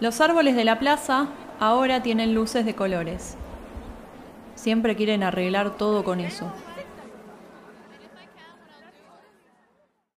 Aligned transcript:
Los 0.00 0.20
árboles 0.20 0.54
de 0.54 0.64
la 0.64 0.78
plaza 0.78 1.26
ahora 1.58 2.04
tienen 2.04 2.32
luces 2.32 2.64
de 2.64 2.76
colores. 2.76 3.36
Siempre 4.54 4.94
quieren 4.94 5.24
arreglar 5.24 5.76
todo 5.76 6.04
con 6.04 6.20
eso. 6.20 6.52